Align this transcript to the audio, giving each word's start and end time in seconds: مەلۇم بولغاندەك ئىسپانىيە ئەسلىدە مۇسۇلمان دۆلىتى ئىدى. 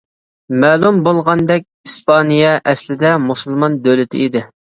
مەلۇم 0.61 0.95
بولغاندەك 1.07 1.67
ئىسپانىيە 1.89 2.55
ئەسلىدە 2.71 3.13
مۇسۇلمان 3.29 3.77
دۆلىتى 3.89 4.25
ئىدى. 4.27 4.43